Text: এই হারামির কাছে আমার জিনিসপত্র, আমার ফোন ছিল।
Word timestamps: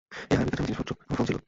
এই 0.31 0.35
হারামির 0.37 0.55
কাছে 0.55 0.61
আমার 0.61 0.67
জিনিসপত্র, 0.69 0.91
আমার 1.11 1.15
ফোন 1.17 1.25
ছিল। 1.29 1.37